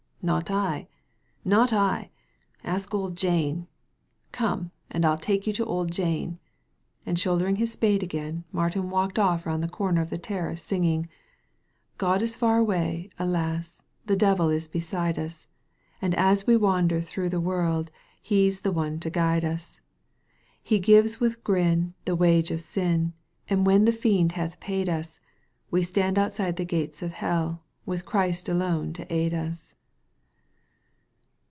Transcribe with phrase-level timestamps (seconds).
[0.23, 0.87] «Not I!
[1.43, 2.05] Not 1 1
[2.63, 3.65] Ask old Jane.
[4.31, 6.37] Come, and I'll take you to old Jane;"
[7.07, 11.09] and shouldering his spade again, Martin walked off round the comer of the terrace, singing:—
[11.97, 15.47] God it £ur awmy, alas t The Devil is beside ns;
[16.03, 17.89] And as we wander thro' the world.
[18.21, 19.81] He is the one to guide ns.
[20.61, 23.13] He giTes with grin, the wage of sin;
[23.49, 25.19] And when the fiend hath paid us,
[25.71, 29.73] We stand outside the gate of Hell, With Christ alone to aid us."